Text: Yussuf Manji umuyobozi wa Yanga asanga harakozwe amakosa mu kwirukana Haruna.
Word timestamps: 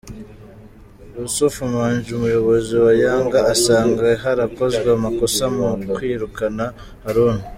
Yussuf 1.15 1.53
Manji 1.73 2.09
umuyobozi 2.17 2.73
wa 2.85 2.93
Yanga 3.03 3.39
asanga 3.53 4.05
harakozwe 4.23 4.87
amakosa 4.97 5.43
mu 5.55 5.67
kwirukana 5.95 6.65
Haruna. 7.03 7.43